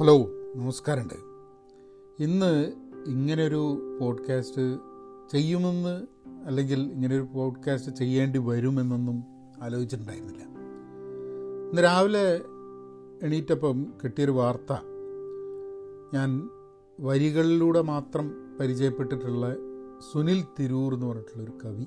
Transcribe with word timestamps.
Hello 0.00 0.30
നമസ്കാരമുണ്ട്. 0.56 1.14
ഇന്ന് 2.22 2.72
ഇങ്ങനൊരു 3.06 3.96
പോഡ്കാസ്റ്റ് 4.00 4.78
ചെയ്യുമെന്ന് 5.32 6.06
അല്ലെങ്കിൽ 6.44 6.80
ഇങ്ങനൊരു 6.80 7.22
പോഡ്കാസ്റ്റ് 7.22 7.96
ചെയ്യേണ്ടി 7.96 8.38
വരുമെന്നൊന്നും 8.38 9.24
ആലോചിച്ചിട്ടുണ്ടായിരുന്നില്ല. 9.62 10.42
ഇന്ന് 11.70 11.82
രാവിലെ 11.82 12.36
എണീറ്റപ്പം 13.22 13.86
കിട്ടിയൊരു 14.04 14.30
വാർത്ത. 14.30 14.72
ഞാൻ 16.14 16.48
വരികളിലൂടെ 17.00 17.80
മാത്രം 17.82 18.56
പരിചയപ്പെട്ടിട്ടുള്ള 18.60 19.56
സുനിൽ 20.12 20.44
തിരൂർ 20.60 20.94
എന്ന് 20.94 21.06
പറഞ്ഞിട്ടുള്ളൊരു 21.06 21.52
കവി 21.64 21.86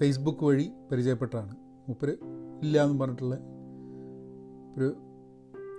ഫേസ്ബുക്ക് 0.00 0.44
വഴി 0.44 0.70
പരിചയപ്പെട്ടാണ് 0.90 1.56
മൂപ്പര് 1.88 2.16
ഇല്ല 2.62 2.84
എന്ന് 2.84 3.00
പറഞ്ഞിട്ടുള്ള 3.00 3.34
ഒരു 4.78 4.94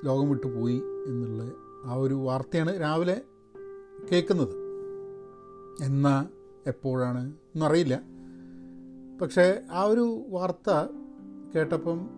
ലോകം 0.05 0.29
വിട്ടു 0.29 0.47
പോയി 0.47 0.81
എന്നുള്ള 1.07 1.51
ആ 1.85 1.93
ഒരു 1.93 2.13
വാർത്തയാണ് 2.13 2.81
രാവിലെ 2.81 3.21
കേൾക്കുന്നത്. 4.11 4.55
എന്നാ 5.83 6.27
എപ്പോഴാണ് 6.67 7.33
എന്നറിയില്ല 7.55 8.01
പക്ഷേ 9.21 9.61
ആ 9.71 9.83
ഒരു 9.83 10.25
വാർത്ത 10.29 10.69
കേട്ടപ്പം 11.55 12.09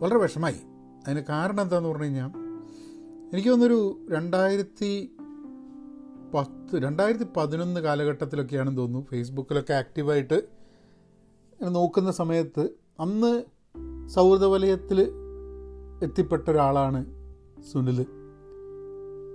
വളരെ 0.00 0.18
വിഷമായി. 0.18 0.60
അതിന് 1.06 1.24
കാരണം 1.28 1.60
എന്താണെന്ന് 1.60 1.88
പറഞ്ഞു 1.88 2.04
കഴിഞ്ഞാൽ 2.04 2.30
എനിക്ക് 3.32 3.48
തോന്നുന്നൊരു 3.48 4.06
രണ്ടായിരത്തി 4.10 5.16
പത്ത് 6.34 6.82
രണ്ടായിരത്തി 6.82 7.26
പതിനൊന്ന് 7.36 7.80
കാലഘട്ടത്തിലൊക്കെയാണെന്ന് 7.80 8.78
തോന്നുന്നു 8.78 9.06
ഫേസ്ബുക്കിലൊക്കെ 9.06 9.74
ആക്റ്റീവായിട്ട് 9.74 10.42
നോക്കുന്ന 11.68 12.10
സമയത്ത് 12.10 12.68
അന്ന് 13.00 13.44
സൗഹൃദ 14.08 14.44
വലയത്തിൽ 14.44 15.23
എത്തിപ്പെട്ട 16.04 16.50
ഒരാളാണ് 16.50 17.06
സുനിൽ. 17.72 18.06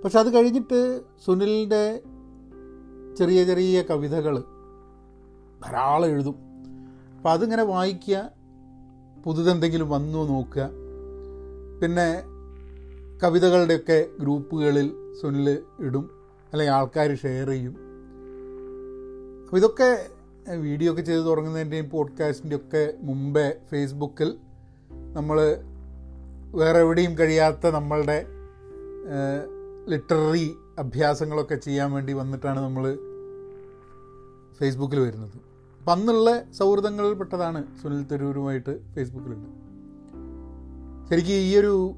പക്ഷെ 0.04 0.18
അത് 0.18 0.34
കഴിഞ്ഞിട്ട് 0.34 1.00
സുനിലിന്റെ 1.24 2.02
ചെറിയ 3.18 3.44
ചെറിയ 3.44 3.82
കവിതകൾ 3.82 4.38
ധാരാളം 5.64 6.06
എഴുതും. 6.06 6.34
അപ്പോൾ 7.16 7.30
അതിങ്ങനെ 7.30 7.62
വായിക്കുക 7.62 8.30
പുതുതെന്തെങ്കിലും 9.26 9.90
വന്നു 9.90 10.28
നോക്കുക. 10.28 10.70
പിന്നെ 11.82 12.22
കവിതകളുടെയൊക്കെ 13.22 14.06
ഗ്രൂപ്പുകളിൽ 14.20 14.92
സുനിൽ 15.22 15.62
ഇടും 15.80 16.10
അല്ലെങ്കിൽ 16.52 16.74
ആൾക്കാർ 16.74 17.14
ഷെയർ 17.14 17.48
ചെയ്യും. 17.48 17.76
അപ്പോൾ 19.44 19.56
ഇതൊക്കെ 19.56 20.06
വീഡിയോ 20.54 20.92
ഒക്കെ 20.92 21.02
ചെയ്ത് 21.02 21.26
തുടങ്ങുന്നതിന്റെയും 21.26 21.90
പോഡ്കാസ്റ്റിന്റെയും 21.90 22.60
ഒക്കെ 22.60 22.94
മുമ്പേ 23.00 23.58
ഫേസ്ബുക്കിൽ 23.70 24.38
നമ്മൾ 25.14 25.56
വേറെ 26.54 26.78
എവിടെയും 26.78 27.18
കഴിയാത്ത 27.18 27.66
നമ്മളുടെ 27.66 28.26
ലിറ്റററി 29.88 30.56
അഭ്യാസങ്ങളൊക്കെ 30.78 31.54
ചെയ്യാൻ 31.54 31.92
വേണ്ടി 31.92 32.12
വന്നിട്ടാണ് 32.12 32.60
നമ്മൾ 32.60 32.98
ഫേസ്ബുക്കിൽ 34.60 35.00
വരുന്നത്. 35.00 35.30
അപ്പം 35.78 35.92
അന്നുള്ള 35.92 36.52
സൗഹൃദങ്ങളിൽപ്പെട്ടതാണ് 36.52 37.64
സുനിൽ 37.82 38.02
തരൂരുമായിട്ട് 38.02 38.92
ഫേസ്ബുക്കിലുണ്ട്. 38.94 39.48
ശരിക്കും 41.10 41.34
ഈയൊരു 41.34 41.94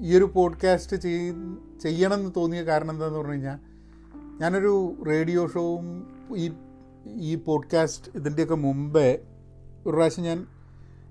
ഈയൊരു 0.00 0.24
പോഡ്കാസ്റ്റ് 0.24 0.96
ചെയ് 0.96 1.32
ചെയ്യണം 1.80 2.14
എന്ന് 2.14 2.30
തോന്നിയ 2.36 2.62
കാരണം 2.62 2.90
എന്താണെന്ന് 2.90 3.18
പറഞ്ഞു 3.18 3.32
കഴിഞ്ഞാൽ 3.32 3.58
ഞാനൊരു 4.40 4.94
റേഡിയോ 5.06 5.46
ഷോവും 5.46 6.06
ഈ 6.36 6.52
ഈ 7.06 7.34
പോഡ്കാസ്റ്റ് 7.34 8.12
ഇതിന്റെയൊക്കെ 8.14 8.54
മുമ്പേ 8.54 9.18
ഒരു 9.86 9.96
പ്രാവശ്യം 9.96 10.24
ഞാൻ 10.24 10.46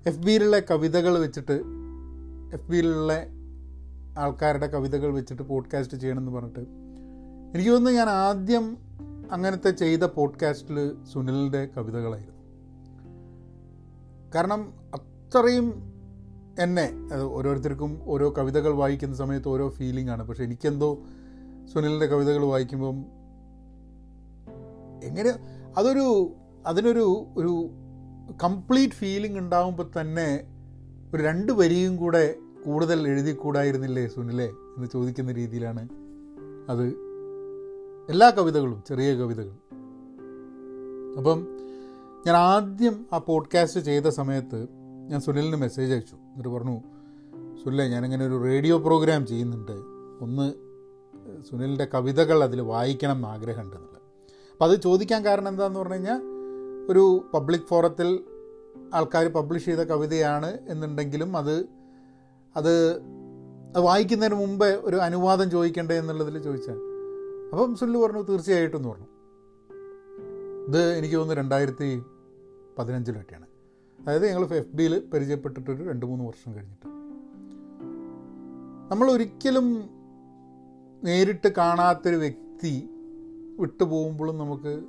എഫ് 0.06 0.18
ബിയിലുള്ള 0.18 0.58
കവിതകൾ 0.60 1.18
വെച്ചിട്ട് 1.18 1.83
എഫ് 2.52 2.70
ബിയിലുള്ള 2.70 3.12
ആൾക്കാരുടെ 4.18 4.66
കവിതകൾ 4.66 5.14
വെച്ചിട്ട് 5.14 5.42
പോഡ്കാസ്റ്റ് 5.42 5.96
ചെയ്യണമെന്ന് 5.96 6.32
പറഞ്ഞിട്ട്. 6.32 6.60
എനിക്ക് 7.54 7.70
തോന്നുന്നു 7.70 7.98
ഞാൻ 7.98 8.08
ആദ്യം 8.08 8.78
അങ്ങനത്തെ 9.30 9.70
ചെയ്ത 9.70 10.00
പോഡ്കാസ്റ്റിൽ 10.00 11.04
സുനിലിന്റെ 11.12 11.66
കവിതകളായിരുന്നു. 11.66 12.34
കാരണം 14.34 14.72
അത്രയും 14.94 15.94
എന്നെ 16.58 16.92
അത് 17.12 17.22
ഓരോരുത്തർക്കും 17.22 18.00
ഓരോ 18.04 18.34
കവിതകൾ 18.38 18.72
വായിക്കുന്ന 18.74 19.14
സമയത്ത് 19.14 19.48
ഓരോ 19.48 19.68
ഫീലിംഗ് 19.68 20.10
ആണ്. 20.10 20.28
പക്ഷെ 20.28 20.44
എനിക്കെന്തോ 20.44 20.98
സുനിലിന്റെ 21.72 22.06
കവിതകൾ 22.06 22.44
വായിക്കുമ്പം 22.44 23.04
എങ്ങനെ 25.04 25.34
അതൊരു 25.76 26.36
അതിനൊരു 26.66 27.26
ഒരു 27.36 27.70
കംപ്ലീറ്റ് 28.44 28.94
ഫീലിംഗ് 28.94 29.38
ഉണ്ടാകുമ്പോൾ 29.38 29.90
തന്നെ 30.00 30.53
ഒരു 31.14 31.22
രണ്ട് 31.22 31.52
വരിയും 31.52 31.96
കൂടെ 31.96 32.36
കൂടുതൽ 32.66 33.08
എഴുതിക്കൂടായിരുന്നില്ലേ 33.08 34.06
സുനിലെ 34.06 34.44
എന്ന് 34.44 34.88
ചോദിക്കുന്ന 34.92 35.32
രീതിയിലാണ് 35.32 35.88
അത് 36.68 36.86
എല്ലാ 38.10 38.30
കവിതകളും 38.30 38.82
ചെറിയ 38.88 39.14
കവിതകൾ 39.14 39.52
അപ്പം 41.16 41.46
ഞാൻ 42.26 42.36
ആദ്യം 42.36 43.06
ആ 43.12 43.18
പോഡ്കാസ്റ്റ് 43.18 43.80
ചെയ്ത 43.80 44.02
സമയത്ത് 44.02 44.68
ഞാൻ 45.08 45.20
സുനിലിന് 45.20 45.56
മെസ്സേജ് 45.56 45.92
അയച്ചു. 45.92 46.14
എന്നിട്ട് 46.14 46.48
പറഞ്ഞു 46.48 46.80
സുനിലെ 47.64 47.88
ഞാനിങ്ങനെ 47.88 48.26
ഒരു 48.26 48.42
റേഡിയോ 48.42 48.78
പ്രോഗ്രാം 48.78 49.26
ചെയ്യുന്നുണ്ട്. 49.26 49.72
ഒന്ന് 50.20 50.52
സുനിലിന്റെ 51.50 51.84
കവിതകൾ 51.84 52.42
അതിൽ 52.42 52.60
വായിക്കണം 52.60 53.12
എന്ന് 53.12 53.28
ആഗ്രഹമുണ്ട്. 53.28 53.76
എന്നുള്ളത് 53.76 54.02
അപ്പോൾ 54.52 54.70
അത് 54.70 54.80
ചോദിക്കാൻ 54.82 55.24
കാരണം 55.24 55.48
എന്താണെന്ന് 55.48 55.80
പറഞ്ഞു 55.80 55.94
കഴിഞ്ഞാൽ 55.94 56.20
ഒരു 56.90 57.30
പബ്ലിക് 57.34 57.60
ഫോറത്തിൽ 57.60 58.24
ആൾക്കാർ 58.94 59.26
പബ്ലിഷ് 59.26 59.64
ചെയ്ത 59.64 59.78
കവിതയാണ് 59.78 60.58
എന്നുണ്ടെങ്കിലും 60.68 61.36
അത് 61.36 61.66
അത് 62.56 62.98
വായിക്കുന്നതിന് 63.78 64.38
മുമ്പേ 64.38 64.66
ഒരു 64.66 64.96
അനുവാദം 64.96 65.50
ചോദിക്കണ്ടേ 65.50 65.98
എന്നുള്ളതിൽ 65.98 66.42
ചോദിച്ചാൽ. 66.42 66.78
അപ്പം 67.52 67.76
സുല്ലു 67.76 67.98
പറഞ്ഞു 67.98 68.22
തീർച്ചയായിട്ടും 68.22 68.76
എന്ന് 68.76 68.88
പറഞ്ഞു. 68.88 69.06
ഇത് 70.68 70.92
എനിക്ക് 70.92 71.16
തോന്നുന്നു 71.16 71.42
രണ്ടായിരത്തി 71.42 72.02
പതിനഞ്ചിലൊക്കെയാണ് 72.78 73.46
അതായത് 74.00 74.28
ഞങ്ങൾ 74.28 74.54
എഫ് 74.54 74.76
ബിയിൽ 74.76 75.08
പരിചയപ്പെട്ടിട്ടൊരു 75.14 75.84
രണ്ട് 75.84 76.06
മൂന്ന് 76.06 76.24
വർഷം 76.24 76.54
കഴിഞ്ഞിട്ട്. 76.54 76.86
നമ്മൾ 78.90 79.10
ഒരിക്കലും 79.10 79.88
നേരിട്ട് 81.04 81.48
കാണാത്തൊരു 81.48 82.16
വ്യക്തി 82.16 82.88
വിട്ടുപോകുമ്പോഴും 83.58 84.38
നമുക്ക് 84.38 84.84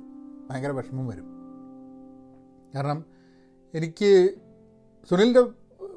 ഭയങ്കര 0.50 0.70
വിഷമം 0.70 1.06
വരും. 1.06 1.24
കാരണം 2.74 3.04
എനിക്ക് 3.76 4.10
സുനിലിന്റെ 5.10 5.42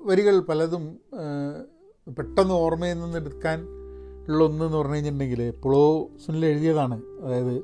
വരികൾ 0.05 0.39
പലതും 0.39 0.83
പെട്ടെന്ന് 2.07 2.53
ഓർമ്മയിൽ 2.53 2.97
നിന്ന് 2.99 3.17
എടുക്കാൻ 3.17 3.59
ഉള്ള 4.27 4.43
ഒന്നെന്ന് 4.43 4.77
പറഞ്ഞു 4.77 4.95
കഴിഞ്ഞിട്ടുണ്ടെങ്കിൽ 4.95 5.41
എപ്പോഴോ 5.41 5.83
സുനിൽ 6.25 6.45
എഴുതിയതാണ്. 6.45 6.97
അതായത് 7.21 7.55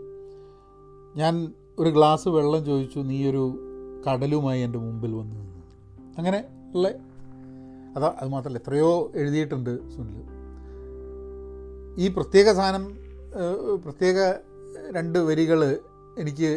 ഞാൻ 1.15 1.33
ഒരു 1.79 1.89
ഗ്ലാസ് 1.89 2.29
വെള്ളം 2.29 2.65
ചോദിച്ചു 2.65 2.99
നീ 2.99 3.29
ഒരു 3.29 3.43
കടലുമായി 4.07 4.61
എന്റെ 4.61 4.79
മുമ്പിൽ 4.79 5.11
വന്നു 5.11 5.37
അങ്ങനെ 6.17 6.39
ഉള്ള 6.75 6.87
അതാ 7.95 8.15
അത് 8.21 8.29
മാത്രമല്ല 8.29 8.57
എത്രയോ 8.57 9.11
എഴുതിയിട്ടുണ്ട് 9.15 9.73
സുനിൽ 9.95 10.17
ഈ 12.01 12.07
പ്രത്യേക 12.07 12.47
സാധനം 12.51 12.85
പ്രത്യേക 13.85 14.17
രണ്ട് 14.91 15.19
വരികൾ 15.19 15.59
എനിക്ക് 16.17 16.49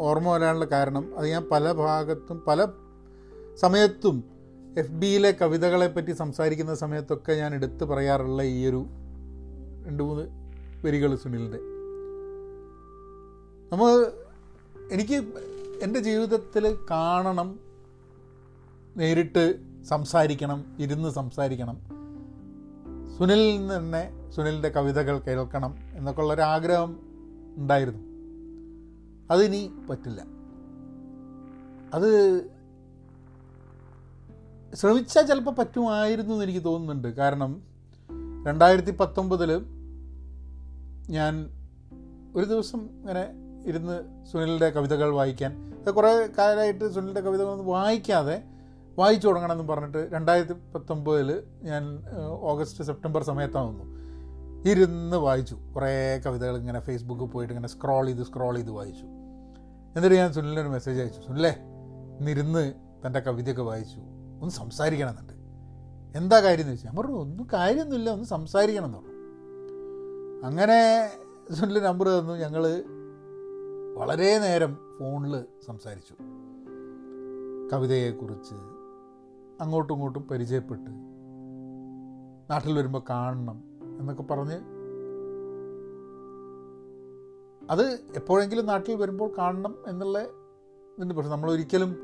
ഓർമ്മ 0.00 0.28
വരാനുള്ള 0.28 0.64
കാരണം. 0.64 1.18
അത് 1.18 1.28
ഞാൻ 1.28 1.48
പല 1.50 1.72
ഭാഗത്തും 1.72 2.42
പല 2.46 2.66
സമയത്തും 3.56 4.24
എഫ് 4.78 4.90
ബിയിലെ 4.90 5.30
കവിതകളെ 5.30 5.86
പറ്റി 5.86 6.12
സംസാരിക്കുന്ന 6.12 6.74
സമയത്തൊക്കെ 6.74 7.32
ഞാൻ 7.32 7.54
എടുത്തു 7.54 7.84
പറയാറുള്ള 7.84 8.42
ഈ 8.42 8.66
ഒരു 8.66 8.86
രണ്ട് 9.86 10.02
മൂന്ന് 10.02 10.22
വരികൾ 10.86 11.16
സുനിലിന്റെ. 11.16 11.58
നമ്മൾ 13.72 14.12
എനിക്ക് 14.92 15.14
എന്റെ 15.82 16.00
ജീവിതത്തിൽ 16.00 16.76
കാണണം 16.90 17.60
നേരിട്ട് 18.96 19.58
സംസാരിക്കണം 19.84 20.76
ഇരുന്ന് 20.78 21.08
സംസാരിക്കണം. 21.08 21.76
സുനിലിൽ 23.18 23.58
നിന്ന് 23.58 23.76
തന്നെ 23.76 24.30
സുനിലിന്റെ 24.30 24.68
കവിതകൾ 24.68 25.18
കേൾക്കണം 25.18 25.74
എന്നൊക്കെ 25.94 26.20
ഉള്ളൊരാഗ്രഹം 26.20 26.98
ഉണ്ടായിരുന്നു. 27.56 28.13
അതിനി 29.30 29.70
പറ്റില്ല. 29.90 30.24
അത് 31.94 32.40
ശ്രമിച്ചാൽ 34.74 35.26
ചിലപ്പോൾ 35.26 35.50
പറ്റുമായിരുന്നു 35.50 36.34
എന്ന് 36.34 36.44
എനിക്ക് 36.44 36.64
തോന്നുന്നുണ്ട്. 36.64 37.08
കാരണം 37.08 37.62
രണ്ടായിരത്തി 38.46 38.90
പത്തൊമ്പതിൽ 38.90 39.64
ഞാൻ 41.10 41.50
ഒരു 42.36 42.44
ദിവസം 42.44 42.80
ഇങ്ങനെ 42.80 43.26
ഇരുന്ന് 43.66 44.26
സുനിലിന്റെ 44.32 44.70
കവിതകൾ 44.70 45.10
വായിക്കാൻ 45.10 45.74
കുറേ 45.90 46.28
കാലമായിട്ട് 46.38 46.94
സുനിലിന്റെ 46.94 47.20
കവിതകളൊന്നും 47.20 47.66
വായിക്കാതെ 47.66 48.42
വായിച്ചു 48.98 49.28
തുടങ്ങണമെന്ന് 49.28 49.68
പറഞ്ഞിട്ട് 49.68 50.08
രണ്ടായിരത്തി 50.12 50.52
പത്തൊമ്പതിൽ 50.74 51.42
ഞാൻ 51.62 52.02
ഓഗസ്റ്റ് 52.28 52.84
സെപ്റ്റംബർ 52.84 53.22
സമയത്താവുന്നു. 53.22 53.93
ഇരുന്ന് 54.64 55.16
വായിച്ചു. 55.16 55.58
കുറേ 55.76 56.18
കവിതകൾ 56.26 56.56
ഇങ്ങനെ 56.56 56.80
ഫേസ്ബുക്കിൽ 56.80 57.26
പോയിട്ട് 57.26 57.54
ഇങ്ങനെ 57.54 57.68
സ്ക്രോൾ 57.68 58.06
ചെയ്ത് 58.06 58.22
സ്ക്രോൾ 58.22 58.54
ചെയ്ത് 58.54 58.70
വായിച്ചു. 58.70 59.04
എന്നിട്ട് 59.96 60.16
ഞാൻ 60.16 60.32
സുനിലിനൊരു 60.32 60.68
മെസ്സേജ് 60.68 61.00
അയച്ചു. 61.00 61.20
സുനിലേ 61.20 61.56
ഇന്നിരുന്ന് 62.20 62.72
തന്റെ 63.06 63.20
കവിതയൊക്കെ 63.20 63.62
വായിച്ചു. 63.62 64.00
ഒന്ന് 64.40 64.50
സംസാരിക്കണമെന്നുണ്ട്. 64.50 65.32
എന്താ 66.18 66.40
കാര്യം 66.40 66.56
എന്ന് 66.56 66.68
ചോദിച്ചു. 66.68 66.86
ഞാൻ 66.86 66.96
പറഞ്ഞു 66.96 67.16
ഒന്നും 67.16 67.48
കാര്യമൊന്നുമില്ല 67.52 68.10
ഒന്ന് 68.10 68.24
സംസാരിക്കണം 68.24 68.84
എന്ന് 68.84 68.98
പറഞ്ഞു. 68.98 69.14
അങ്ങനെ 70.46 71.10
സുനിൽ 71.54 71.78
നമ്പർ 71.78 72.08
തന്നു. 72.08 72.32
ഞങ്ങൾ 72.32 72.84
വളരെ 73.96 74.38
നേരം 74.38 74.78
ഫോണിൽ 74.98 75.44
സംസാരിച്ചു. 75.66 76.14
കവിതയെക്കുറിച്ച് 77.72 78.54
അങ്ങോട്ടും 79.60 79.94
ഇങ്ങോട്ടും 79.94 80.22
പരിചയപ്പെട്ട് 80.22 80.90
നാട്ടിൽ 82.50 82.72
വരുമ്പോൾ 82.72 83.02
കാണണം 83.10 83.73
എന്നൊക്കെ 84.04 84.22
പറഞ്ഞ് 84.22 84.58
അത് 87.70 87.84
എപ്പോഴെങ്കിലും 88.16 88.66
നാട്ടിൽ 88.66 88.96
വരുമ്പോൾ 88.96 89.30
കാണണം 89.38 89.74
എന്നുള്ള 89.86 90.18
ഇതുണ്ട്. 90.96 91.14
പക്ഷെ 91.14 91.30
നമ്മൾ 91.30 91.50
ഒരിക്കലും 91.50 91.96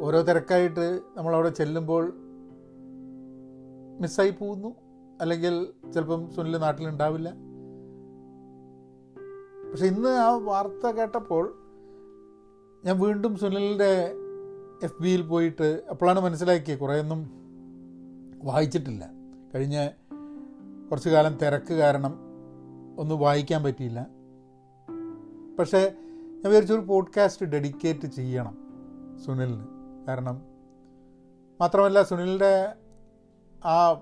ഓരോ 0.00 0.22
തിരക്കായിട്ട് 0.22 1.00
നമ്മളവിടെ 1.16 1.48
ചെല്ലുമ്പോൾ 1.48 2.12
മിസ്സായി 4.00 4.30
പോകുന്നു. 4.30 4.70
അല്ലെങ്കിൽ 5.20 5.54
ചിലപ്പം 5.92 6.30
സുനിൽ 6.30 6.56
നാട്ടിലുണ്ടാവില്ല. 6.56 7.28
പക്ഷെ 9.70 9.86
ഇന്ന് 9.86 10.08
ആ 10.08 10.36
വാർത്ത 10.36 10.86
കേട്ടപ്പോൾ 10.86 11.44
ഞാൻ 12.84 13.00
വീണ്ടും 13.00 13.36
സുനിലിന്റെ 13.36 14.14
എഫ് 14.82 15.02
ബിയിൽ 15.02 15.22
പോയിട്ട് 15.22 15.82
അപ്പോഴാണ് 15.90 16.20
മനസ്സിലാക്കിയത് 16.20 16.78
കുറേയൊന്നും 16.78 17.20
വായിച്ചിട്ടില്ല. 18.44 19.10
കഴിഞ്ഞ 19.54 19.88
കുറച്ച് 20.92 21.08
കാലം 21.08 21.36
തിരക്ക് 21.36 21.74
കാരണം 21.74 22.14
ഒന്നും 22.98 23.18
വായിക്കാൻ 23.18 23.62
പറ്റിയില്ല. 23.62 24.06
പക്ഷേ 25.58 25.92
ഞാൻ 26.14 26.46
വിചാരിച്ചൊരു 26.46 26.80
പോഡ്കാസ്റ്റ് 26.80 27.46
ഡെഡിക്കേറ്റ് 27.46 28.06
ചെയ്യണം 28.06 28.58
സുനിലിന്. 29.26 29.64
കാരണം 30.08 30.40
മാത്രമല്ല 31.60 32.02
സുനിലിന്റെ 32.02 32.72
ആ 33.64 34.00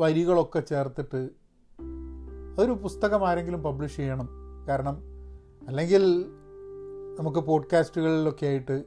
വരികളൊക്കെ 0.00 0.60
ചേർത്തിട്ട് 0.60 1.28
അതൊരു 2.52 2.72
പുസ്തകം 2.72 3.28
ആരെങ്കിലും 3.28 3.62
പബ്ലിഷ് 3.62 3.96
ചെയ്യണം. 3.96 4.28
കാരണം 4.68 4.98
അല്ലെങ്കിൽ 5.68 6.26
നമുക്ക് 7.18 7.38
പോഡ്കാസ്റ്റുകളിലൊക്കെ 7.38 8.46
ആയിട്ട് 8.46 8.84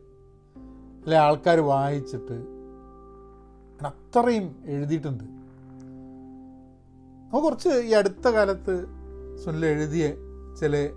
അല്ലെ 1.04 1.18
ആൾക്കാർ 1.18 1.60
വായിച്ചിട്ട് 1.60 2.46
അത്രയും 3.86 4.64
എഴുതിയിട്ടുണ്ട്. 4.66 5.45
അപ്പോൾ 7.36 7.50
കുറച്ച് 7.50 7.70
ഈ 7.70 7.92
അടുത്ത 7.92 8.28
കാലത്ത് 8.28 8.86
സുനിൽ 9.44 9.66
എഴുതിയ 9.66 10.14
ചില 10.60 10.90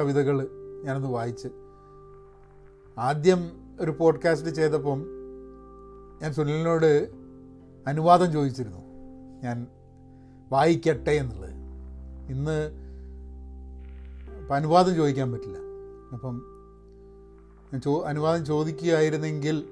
കവിതകൾ 0.00 0.48
ഞാനൊന്ന് 0.84 1.08
വായിച്ച്. 1.08 1.48
ആദ്യം 2.98 3.50
ഒരു 3.80 3.90
പോഡ്കാസ്റ്റ് 3.90 4.50
ചെയ്തപ്പം 4.50 5.04
ഞാൻ 6.22 6.32
സുനിലിനോട് 6.32 7.08
അനുവാദം 7.86 8.32
ചോദിച്ചിരുന്നു. 8.32 8.78
ഞാൻ 9.42 9.66
വായിക്കട്ടെ 10.52 11.10
എന്നുള്ളത്. 11.10 11.50
ഇന്ന് 12.30 12.70
അപ്പം 14.42 14.56
അനുവാദം 14.56 14.94
ചോദിക്കാൻ 14.94 15.32
പറ്റില്ല. 15.32 15.58
അപ്പം 16.12 16.42
ഞാൻ 17.72 17.80
ചോ 17.80 18.02
അനുവാദം 18.02 18.44
ചോദിക്കുകയായിരുന്നെങ്കിൽ 18.44 19.68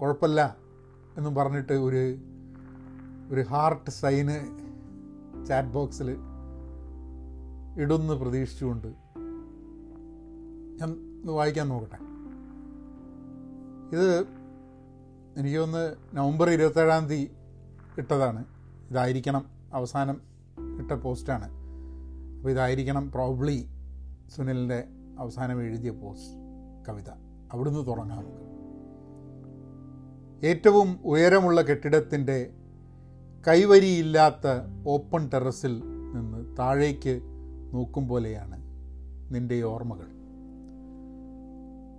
കുഴപ്പമില്ല 0.00 0.56
എന്നും 1.18 1.34
പറഞ്ഞിട്ട് 1.34 1.72
ഒരു 1.72 2.16
ഒരു 3.30 3.40
ഹാർട്ട് 3.40 3.90
സൈന് 3.90 4.36
ചാറ്റ് 5.46 5.68
ബോക്സിൽ 5.68 6.16
ഇടുന്ന് 7.78 8.14
പ്രതീക്ഷിച്ചുകൊണ്ട് 8.14 8.86
ഞാൻ 10.80 10.96
വായിക്കാൻ 11.26 11.68
നോക്കട്ടെ. 11.68 11.98
ഇത് 13.96 14.26
എനിക്ക് 15.36 15.58
തോന്നുന്നു 15.58 15.96
നവംബർ 16.14 16.50
ഇരുപത്തേഴാം 16.50 17.06
തീയതി 17.06 17.30
ഇട്ടതാണ്. 17.98 18.44
ഇതായിരിക്കണം 18.90 19.46
അവസാനം 19.72 20.20
ഇട്ട 20.78 20.92
പോസ്റ്റാണ്. 20.92 21.44
അപ്പോൾ 22.36 22.50
ഇതായിരിക്കണം 22.50 23.10
പ്രോബ്ലി 23.10 23.68
സുനിലിന്റെ 24.36 24.84
അവസാനം 25.18 25.62
എഴുതിയ 25.62 25.90
പോസ്റ്റ് 25.90 26.34
കവിത. 26.88 27.10
അവിടുന്ന് 27.52 27.86
തുടങ്ങാം 27.86 28.24
ഏറ്റവും 30.46 30.98
ഉയരമുള്ള 31.04 31.60
കെട്ടിടത്തിന്റെ 31.60 32.54
കൈവരിയില്ലാത്ത 33.48 34.46
ഓപ്പൺ 34.86 35.30
ടെറസിൽ 35.34 35.82
നിന്ന് 35.84 36.56
താഴേക്ക് 36.58 37.20
നോക്കും 37.72 38.08
പോലെയാണ് 38.08 38.64
നിന്റെ 39.34 39.62
ഓർമ്മകൾ. 39.62 40.06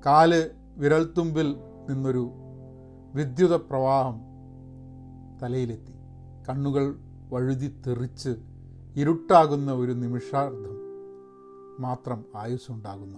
കാൽ 0.06 0.52
വിരൽത്തുമ്പിൽ 0.78 1.56
നിന്നൊരു 1.90 2.32
വിദ്യുത 3.16 3.56
പ്രവാഹം 3.56 4.22
തലയിലെത്തി. 5.44 5.94
കണ്ണുകൾ 6.50 6.96
വഴുതി 7.30 7.82
തെറിച്ച് 7.88 8.36
ഇരുട്ടാകുന്ന 8.96 9.74
ഒരു 9.74 9.92
നിമിഷാർദ്ധം 9.92 10.76
മാത്രം 11.80 12.26
ആയുസ്സുണ്ടാകുന്നു. 12.36 13.18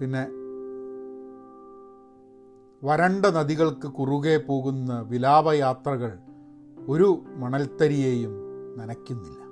പിന്നെ 0.00 0.41
വരണ്ട 2.84 3.26
നദികൾക്ക് 3.26 3.88
കുറുകെ 3.88 4.36
പോകുന്ന 4.36 5.00
വിലാപയാത്രകൾ 5.00 6.18
ഒരു 6.88 7.24
മണൽത്തരിയെയും 7.36 8.32
നനയ്ക്കുന്നില്ല. 8.76 9.42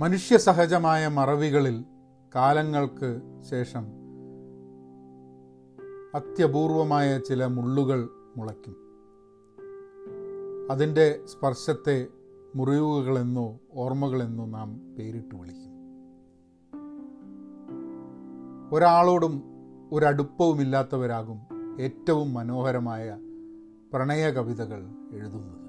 മനുഷ്യസഹജമായ 0.00 1.08
മറവികളിൽ 1.08 1.84
കാലങ്ങൾക്ക് 2.34 3.20
ശേഷം 3.50 3.86
അത്യപൂർവമായ 6.14 7.18
ചില 7.18 7.44
മുള്ളുകൾ 7.46 8.08
മുളയ്ക്കും. 8.36 8.76
അതിന്റെ 10.70 11.20
സ്പർശത്തെ 11.24 12.06
മുറിവുകളെന്നോ 12.56 13.58
ഓർമ്മകളെന്നോ 13.72 14.46
നാം 14.46 14.94
പേരിട്ട് 14.98 15.34
വിളിക്കും. 15.34 15.72
ഒരാളോടും 18.74 19.42
ഒരടുപ്പവുമില്ലാത്തവരാകും 19.92 21.38
ഏറ്റവും 21.80 22.34
മനോഹരമായ 22.34 23.18
പ്രണയ 23.92 24.30
കവിതകൾ 24.30 24.88
എഴുതുന്നത്. 25.12 25.66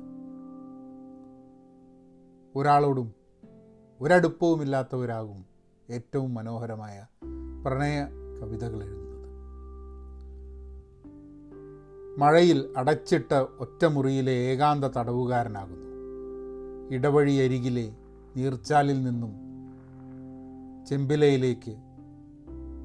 ഒരാളോടും 2.55 3.13
ഒരടുപ്പവുമില്ലാത്തവരാകും 4.01 5.45
ഏറ്റവും 5.89 6.33
മനോഹരമായ 6.33 7.05
പ്രണയ 7.65 8.05
കവിതകൾ 8.41 8.83
എഴുതുന്നത്. 8.83 9.27
മഴയിൽ 12.19 12.73
അടച്ചിട്ട 12.77 13.33
ഒറ്റമുറിയിലെ 13.59 14.31
ഏകാന്ത 14.31 14.85
തടവുകാരനാകുന്നു 14.85 15.86
ഇടവഴിയരികിലെ 16.91 17.91
നീർച്ചാലിൽ 18.35 19.03
നിന്നും 19.03 19.33
ചെമ്പിലയിലേക്ക് 20.85 21.75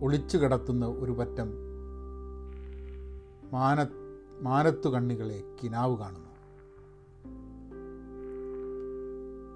ഒളിച്ചു 0.04 0.38
കിടത്തുന്ന 0.38 0.86
ഒരു 0.86 1.12
പറ്റം 1.12 1.48
മാന 3.52 3.86
മാനത്തു 4.40 4.88
കണ്ണികളെ 4.88 5.42
കിനാവ് 5.62 5.96
കാണുന്നു. 5.96 6.28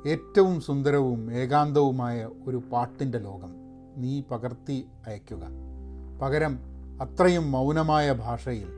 ഏറ്റവും 0.09 0.61
സുന്ദരവും 0.61 1.33
ഏകാന്തവുമായ 1.33 2.31
ഒരു 2.47 2.57
പാട്ടിന്റെ 2.73 3.19
ലോകം 3.19 3.53
നീ 3.97 4.23
പകർത്തി 4.31 4.87
അയക്കുക 5.07 5.43
പകരം 6.23 6.59
അത്രയും 7.01 7.51
മൗനമായ 7.51 8.13
ഭാഷയിൽ 8.13 8.69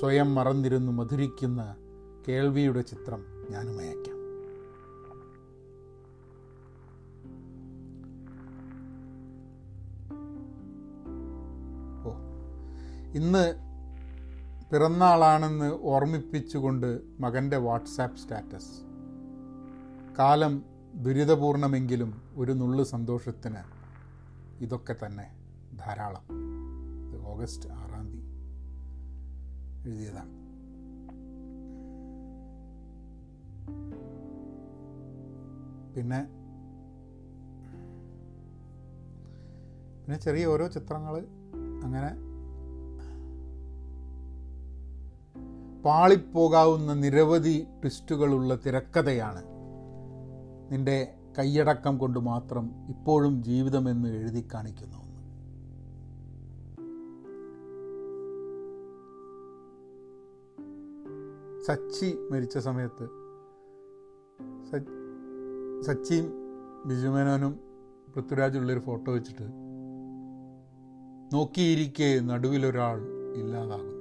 സ്വയം 0.00 0.34
മറന്നിരുന്നു 0.34 0.92
മധുരിക്കുന്ന 0.92 1.76
കേൾവിയുടെ 2.28 2.80
ചിത്രം 2.80 3.24
ഞാനും 3.50 3.78
അയക്കാം 3.78 4.17
ഇന്ന് 13.18 13.54
പിറന്നാളാണെന്ന് 14.72 15.78
ഓർമ്മിപ്പിച്ചുകൊണ്ട് 15.82 17.00
മകന്റെ 17.20 17.56
വാട്സാപ്പ് 17.56 18.16
സ്റ്റാറ്റസ്. 18.16 18.80
കാലം 20.18 20.64
ദുരിതപൂർണമെങ്കിലും 20.94 22.22
ഒരു 22.34 22.52
നുള്ളു 22.52 22.84
സന്തോഷത്തിന് 22.84 23.56
ഇതൊക്കെ 24.64 24.96
തന്നെ 25.06 25.36
ധാരാളം. 25.76 26.22
ഇത് 27.08 27.20
ഓഗസ്റ്റ് 27.26 27.68
ആറാം 27.68 28.12
തീയതി 28.12 28.28
എഴുതിയതാണ്. 29.88 30.32
പിന്നെ 35.94 36.24
പിന്നെ 40.00 40.18
ചെറിയ 40.18 40.46
ഓരോ 40.46 40.66
ചിത്രങ്ങൾ 40.66 41.26
അങ്ങനെ 41.84 42.27
പാളിപ്പോകാവുന്ന 45.84 46.94
നിരവധി 46.94 47.66
ട്വിസ്റ്റുകളുള്ള 47.80 48.54
തിരക്കഥയാണ് 48.66 49.42
നിന്റെ 50.72 51.14
കൈയടക്കം 51.38 51.98
കൊണ്ട് 51.98 52.18
മാത്രം 52.18 52.70
ഇപ്പോഴും 52.88 53.42
ജീവിതമെന്ന് 53.42 54.08
എഴുതി 54.08 54.48
കാണിക്കുന്നു. 54.54 54.98
സച്ചി 61.66 62.18
മരിച്ച 62.30 62.58
സമയത്ത് 62.58 63.06
സച്ചിയും 65.86 66.26
ബിജുമേനോനും 66.86 67.60
പൃഥ്വിരാജുള്ളൊരു 68.14 68.80
ഫോട്ടോ 68.80 69.12
വെച്ചിട്ട് 69.12 69.46
നോക്കിയിരിക്കെ 71.34 72.20
നടുവിലൊരാൾ 72.20 72.98
ഇല്ലാതാകുന്നു. 73.36 73.97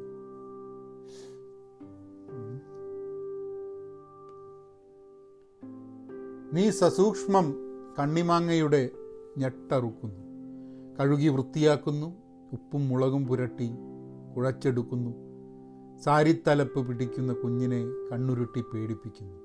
നീ 6.53 6.69
സസൂക്ഷ്മം 6.69 7.55
കണ്ണിമാങ്ങയുടെ 7.99 8.89
ഞെട്ടറുക്കുന്നു. 9.37 10.21
കഴുകി 10.99 11.27
വൃത്തിയാക്കുന്നു. 11.27 12.15
ഉപ്പും 12.53 12.87
മുളകും 12.89 13.27
പുരട്ടി 13.27 13.69
കുഴച്ചെടുക്കുന്നു. 14.35 15.11
സാരിത്തലപ്പ് 15.99 16.87
പിടിക്കുന്ന 16.87 17.33
കുഞ്ഞിനെ 17.33 17.85
കണ്ണുരുട്ടി 18.11 18.63
പേടിപ്പിക്കുന്നു. 18.73 19.37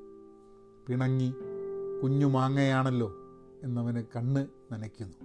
പിണങ്ങി 0.86 1.34
കുഞ്ഞു 2.02 2.26
മാങ്ങയാണല്ലോ 2.26 3.12
എന്നവന് 3.62 4.02
കണ്ണ് 4.16 4.46
നനയ്ക്കുന്നു. 4.72 5.16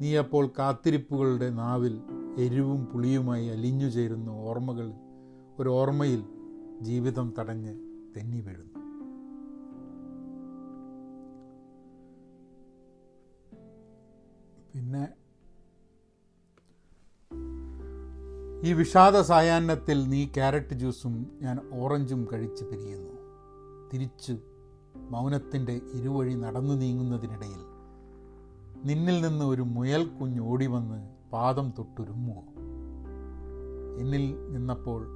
നീ 0.00 0.16
അപ്പോൾ 0.16 0.50
കാത്തിരിപ്പുകളുടെ 0.58 1.50
നാവിൽ 1.50 2.00
എരിവും 2.38 2.84
പുളിയുമായി 2.86 3.46
അലിഞ്ഞു 3.46 3.88
ചേരുന്ന 3.88 4.30
ഓർമ്മകൾ 4.30 4.92
ഒരു 5.58 5.68
ഓർമ്മയിൽ 5.68 6.24
ജീവിതം 6.80 7.34
തടഞ്ഞ് 7.38 7.74
തെന്നി 8.16 8.40
വീഴുന്നു 8.40 8.77
പിന്നെ 14.74 15.08
ഈ 18.64 18.72
വിഷാദ 18.72 19.20
സായാഹ്നത്തിൽ 19.20 20.08
നീ 20.08 20.26
ക്യാരറ്റ് 20.26 20.74
ജ്യൂസും 20.74 21.26
ഞാൻ 21.42 21.60
ഓറഞ്ചും 21.72 22.28
കഴിച്ച് 22.32 22.64
പിരിയുന്നു. 22.64 23.14
തിരിച്ചു 23.92 24.38
മൗനത്തിന്റെ 25.10 25.80
ഇരുവഴി 25.94 26.34
നടന്നു 26.34 26.74
നീങ്ങുന്നതിനിടയിൽ 26.74 27.62
നിന്നിൽ 28.84 29.28
നിന്ന് 29.28 29.44
ഒരു 29.44 29.62
മുയൽ 29.62 30.06
കുഞ്ഞ് 30.06 30.40
ഓടി 30.40 30.66
വന്ന് 30.66 31.30
പാദം 31.32 31.72
തൊട്ടുരുമ്മുവോ? 31.78 32.42
എന്നിൽ 34.00 34.48
നിന്നപ്പോൾ 34.48 35.06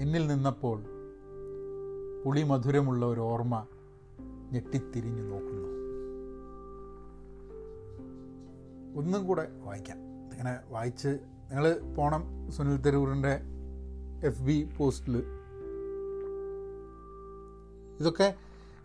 എന്നിൽ 0.00 0.26
നിന്നപ്പോൾ 0.26 0.82
പുളിമധുരമുള്ള 2.24 3.06
ഒരു 3.06 3.20
ഓർമ്മ 3.20 3.66
ഞെട്ടിത്തിരിഞ്ഞു 4.52 5.22
നോക്കുന്നു. 5.22 5.77
ഒന്നും 8.96 9.26
കൂടെ 9.26 9.48
വായിക്കാം. 9.60 9.96
ഇങ്ങനെ 10.32 10.58
വായിച്ച് 10.70 11.08
നിങ്ങൾ 11.08 11.94
പോണം 11.94 12.50
സുനിൽ 12.50 12.76
തരൂറിന്റെ 12.76 13.40
എഫ് 14.24 14.42
ബി 14.42 14.68
പോസ്റ്റിൽ. 14.76 15.22
ഇതൊക്കെ 18.00 18.34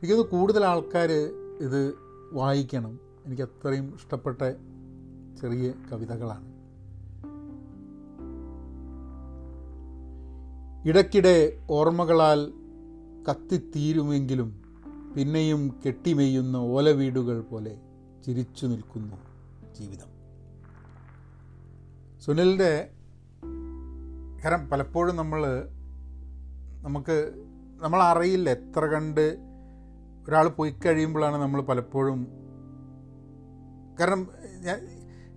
എനിക്കത് 0.03 0.25
കൂടുതൽ 0.25 0.65
ആൾക്കാർ 0.65 1.11
ഇത് 1.61 1.93
വായിക്കണം. 2.33 2.99
എനിക്ക് 3.25 3.43
അത്രയും 3.43 3.93
ഇഷ്ടപ്പെട്ട 3.95 4.41
ചെറിയ 5.41 5.73
കവിതകളാണ്. 5.91 6.53
ഇടയ്ക്കിടെ 10.87 11.65
ഓർമ്മകളാൽ 11.69 12.53
കത്തിത്തീരുമെങ്കിലും 13.29 14.63
പിന്നെയും 15.17 15.75
കെട്ടിമെയ്യുന്ന 15.87 16.57
ഓലവീടുകൾ 16.57 17.41
പോലെ 17.41 17.81
ചിരിച്ചു 18.25 18.65
നിൽക്കുന്നു. 18.65 19.32
ജീവിതം. 19.73 20.09
സുനിലിന്റെ 22.21 22.89
കാരണം 24.45 24.69
പലപ്പോഴും 24.69 25.15
നമ്മൾ 25.15 25.67
നമുക്ക് 26.81 27.31
നമ്മൾ 27.81 28.01
അറിയില്ല 28.03 28.49
എത്ര 28.49 28.85
കണ്ട് 28.85 29.37
ഒരാൾ 30.27 30.47
പോയി 30.47 30.71
കഴിയുമ്പോഴാണ് 30.71 31.35
നമ്മൾ 31.35 31.61
പലപ്പോഴും 31.61 32.27
കാരണം 33.99 34.27
ഞാൻ 34.59 34.77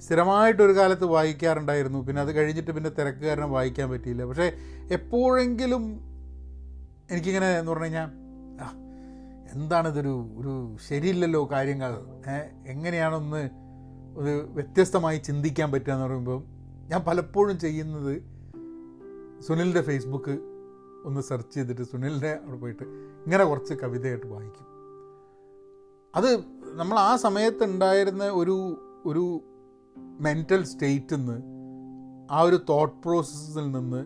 സ്ഥിരമായിട്ടൊരു 0.00 0.72
കാലത്ത് 0.72 1.04
വായിക്കാറുണ്ടായിരുന്നു. 1.04 1.98
പിന്നെ 2.06 2.22
അത് 2.22 2.32
കഴിഞ്ഞിട്ട് 2.32 2.70
പിന്നെ 2.70 2.90
തിരക്ക് 2.90 3.18
കാരണം 3.18 3.50
വായിക്കാൻ 3.50 3.90
പറ്റിയില്ല. 3.90 4.24
പക്ഷേ 4.24 4.52
എപ്പോഴെങ്കിലും 4.92 6.00
എനിക്കിങ്ങനെ 7.10 7.58
എന്ന് 7.58 7.70
പറഞ്ഞു 7.70 7.84
കഴിഞ്ഞാൽ 7.84 8.10
എന്താണിതൊരു 9.52 10.14
ഒരു 10.36 10.76
ശരിയില്ലല്ലോ 10.88 11.48
കാര്യങ്ങൾ. 11.52 11.92
എങ്ങനെയാണൊന്ന് 12.66 13.65
ഒരു 14.16 14.48
വ്യത്യസ്തമായി 14.52 15.18
ചിന്തിക്കാൻ 15.18 15.72
പറ്റുക 15.72 15.92
എന്ന് 15.92 16.04
പറയുമ്പോൾ 16.04 16.42
ഞാൻ 16.88 17.04
പലപ്പോഴും 17.04 17.58
ചെയ്യുന്നത് 17.58 18.14
സുനിലിന്റെ 19.42 19.80
ഫേസ്ബുക്ക് 19.80 20.34
ഒന്ന് 21.04 21.20
സെർച്ച് 21.20 21.54
ചെയ്തിട്ട് 21.54 21.82
സുനിലിന്റെ 21.82 22.40
അവിടെ 22.44 22.58
പോയിട്ട് 22.60 22.82
ഇങ്ങനെ 23.24 23.44
കുറച്ച് 23.44 23.74
കവിതയായിട്ട് 23.74 24.26
വായിക്കും. 24.26 24.66
അത് 26.14 26.36
നമ്മൾ 26.74 26.98
ആ 26.98 27.16
സമയത്ത് 27.16 27.64
ഉണ്ടായിരുന്ന 27.64 28.24
ഒരു 28.24 28.56
ഒരു 29.06 29.40
മെന്റൽ 30.20 30.64
സ്റ്റേറ്റിൽ 30.64 31.16
നിന്ന് 31.16 31.38
ആ 32.32 32.40
ഒരു 32.40 32.56
തോട്ട് 32.68 33.02
പ്രോസസ്സിൽ 33.02 33.70
നിന്ന് 33.70 34.02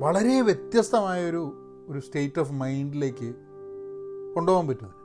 വളരെ 0.00 0.40
വ്യത്യസ്തമായൊരു 0.40 1.42
ഒരു 1.88 1.98
സ്റ്റേറ്റ് 1.98 2.40
ഓഫ് 2.40 2.52
മൈൻഡിലേക്ക് 2.52 3.28
കൊണ്ടുപോകാൻ 4.34 4.68
പറ്റുന്നത് 4.68 4.99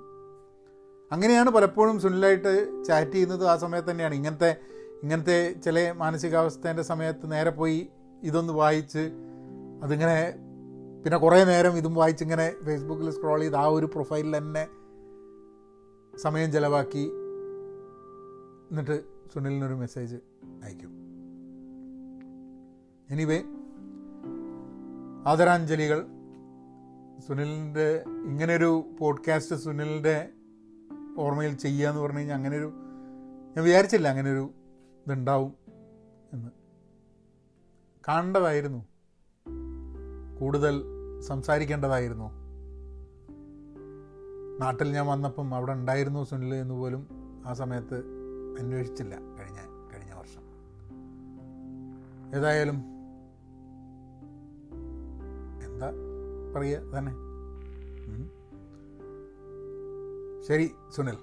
അങ്ങനെയാണ് 1.11 1.49
പലപ്പോഴും 1.49 1.99
സുനിലായിട്ട് 1.99 2.83
ചാറ്റ് 2.87 3.11
ചെയ്യുന്നത് 3.11 3.47
ആ 3.47 3.55
സമയത്ത് 3.55 3.91
തന്നെയാണ്. 3.91 4.15
ഇങ്ങനത്തെ 4.15 4.57
ഇങ്ങനത്തെ 5.03 5.53
ചില 5.65 5.91
മാനസികാവസ്ഥേന്റെ 5.91 6.83
സമയത്ത് 6.83 7.31
നേരെ 7.31 7.49
പോയി 7.49 7.89
ഇതൊന്ന് 8.23 8.53
വായിച്ച് 8.53 9.11
അതിങ്ങനെ 9.83 10.33
പിന്നെ 11.03 11.17
കുറേ 11.17 11.43
നേരം 11.43 11.77
ഇതും 11.77 11.95
വായിച്ചിങ്ങനെ 11.95 12.53
ഫേസ്ബുക്കിൽ 12.63 13.11
സ്ക്രോൾ 13.11 13.39
ചെയ്ത് 13.39 13.55
ആ 13.55 13.65
ഒരു 13.65 13.85
പ്രൊഫൈലിൽ 13.85 14.37
തന്നെ 14.37 14.67
സമയം 16.17 16.51
ചിലവാക്കി 16.51 17.11
എന്നിട്ട് 18.71 19.03
സുനിലിനൊരു 19.33 19.73
മെസ്സേജ് 19.73 20.15
അയക്കും. 20.63 20.89
എനിവേ 23.09 23.43
ആദരാഞ്ജലികൾ. 25.27 26.05
സുനിലിന്റെ 27.27 28.03
ഇങ്ങനെയൊരു 28.27 28.89
പോഡ്കാസ്റ്റ് 28.99 29.55
സുനിലിന്റെ 29.55 30.29
ഓർമ്മയിൽ 31.17 31.55
ചെയ്യുക 31.55 31.89
എന്ന് 31.89 32.01
പറഞ്ഞു 32.01 32.17
കഴിഞ്ഞാൽ 32.17 32.35
അങ്ങനെയൊരു 32.35 32.73
ഞാൻ 33.55 33.63
വിചാരിച്ചില്ല 33.65 34.07
അങ്ങനെയൊരു 34.07 34.49
ഇതുണ്ടാവും 35.05 35.53
എന്ന്. 36.33 36.49
കാണേണ്ടതായിരുന്നു 38.07 38.85
കൂടുതൽ 40.39 40.83
സംസാരിക്കേണ്ടതായിരുന്നു. 41.21 42.45
നാട്ടിൽ 44.59 44.91
ഞാൻ 44.91 45.07
വന്നപ്പം 45.07 45.55
അവിടെ 45.55 45.71
ഉണ്ടായിരുന്നു 45.71 46.23
സുനിൽ 46.23 46.55
എന്ന് 46.55 46.73
പോലും 46.73 47.07
ആ 47.45 47.53
സമയത്ത് 47.53 47.97
അന്വേഷിച്ചില്ല 48.59 49.15
കഴിഞ്ഞ 49.15 49.57
കഴിഞ്ഞ 49.93 50.13
വർഷം. 50.13 50.41
ഏതായാലും 52.37 52.75
എന്താ 55.65 55.91
പറയുക 56.55 56.79
തന്നെ? 56.79 57.13
ശരി 60.47 60.65
സുനിൽ 60.95 61.17